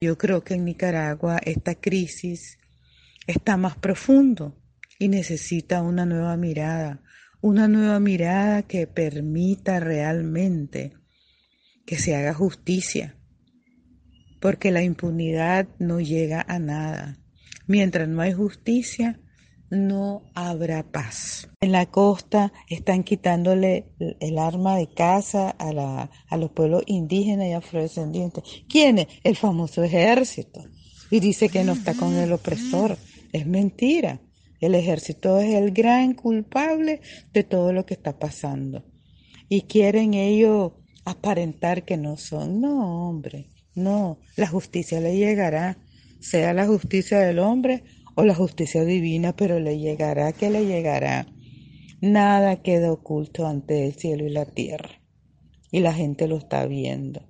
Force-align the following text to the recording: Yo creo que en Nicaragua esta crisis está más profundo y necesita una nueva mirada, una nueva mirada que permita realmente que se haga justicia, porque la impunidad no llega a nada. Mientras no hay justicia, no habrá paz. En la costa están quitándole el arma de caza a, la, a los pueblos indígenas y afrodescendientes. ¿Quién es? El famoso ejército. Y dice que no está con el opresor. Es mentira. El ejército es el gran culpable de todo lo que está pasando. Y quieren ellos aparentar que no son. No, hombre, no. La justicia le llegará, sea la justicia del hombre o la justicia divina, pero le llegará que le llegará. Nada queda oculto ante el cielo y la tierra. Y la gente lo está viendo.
Yo 0.00 0.16
creo 0.16 0.44
que 0.44 0.54
en 0.54 0.64
Nicaragua 0.64 1.40
esta 1.44 1.74
crisis 1.74 2.58
está 3.26 3.56
más 3.56 3.76
profundo 3.76 4.56
y 4.96 5.08
necesita 5.08 5.82
una 5.82 6.06
nueva 6.06 6.36
mirada, 6.36 7.02
una 7.40 7.66
nueva 7.66 7.98
mirada 7.98 8.62
que 8.62 8.86
permita 8.86 9.80
realmente 9.80 10.92
que 11.84 11.98
se 11.98 12.14
haga 12.14 12.32
justicia, 12.32 13.16
porque 14.40 14.70
la 14.70 14.84
impunidad 14.84 15.66
no 15.80 15.98
llega 16.00 16.44
a 16.46 16.60
nada. 16.60 17.18
Mientras 17.66 18.08
no 18.08 18.22
hay 18.22 18.32
justicia, 18.32 19.18
no 19.70 20.22
habrá 20.34 20.82
paz. 20.82 21.48
En 21.60 21.72
la 21.72 21.86
costa 21.86 22.52
están 22.68 23.04
quitándole 23.04 23.86
el 23.98 24.38
arma 24.38 24.76
de 24.76 24.92
caza 24.92 25.50
a, 25.50 25.72
la, 25.72 26.10
a 26.28 26.36
los 26.36 26.50
pueblos 26.50 26.82
indígenas 26.86 27.48
y 27.48 27.52
afrodescendientes. 27.52 28.44
¿Quién 28.68 28.98
es? 28.98 29.08
El 29.24 29.36
famoso 29.36 29.82
ejército. 29.82 30.64
Y 31.10 31.20
dice 31.20 31.48
que 31.48 31.64
no 31.64 31.72
está 31.72 31.94
con 31.94 32.14
el 32.14 32.32
opresor. 32.32 32.96
Es 33.32 33.46
mentira. 33.46 34.20
El 34.60 34.74
ejército 34.74 35.38
es 35.38 35.54
el 35.54 35.70
gran 35.70 36.14
culpable 36.14 37.00
de 37.32 37.44
todo 37.44 37.72
lo 37.72 37.86
que 37.86 37.94
está 37.94 38.18
pasando. 38.18 38.84
Y 39.48 39.62
quieren 39.62 40.14
ellos 40.14 40.72
aparentar 41.04 41.84
que 41.84 41.96
no 41.96 42.16
son. 42.16 42.60
No, 42.60 43.08
hombre, 43.08 43.50
no. 43.74 44.18
La 44.36 44.46
justicia 44.46 45.00
le 45.00 45.16
llegará, 45.16 45.78
sea 46.20 46.52
la 46.52 46.66
justicia 46.66 47.20
del 47.20 47.38
hombre 47.38 47.84
o 48.18 48.24
la 48.24 48.34
justicia 48.34 48.84
divina, 48.84 49.32
pero 49.36 49.60
le 49.60 49.78
llegará 49.78 50.32
que 50.32 50.50
le 50.50 50.66
llegará. 50.66 51.28
Nada 52.00 52.62
queda 52.62 52.90
oculto 52.90 53.46
ante 53.46 53.86
el 53.86 53.92
cielo 53.92 54.26
y 54.26 54.30
la 54.30 54.44
tierra. 54.44 54.90
Y 55.70 55.78
la 55.78 55.92
gente 55.92 56.26
lo 56.26 56.36
está 56.36 56.66
viendo. 56.66 57.22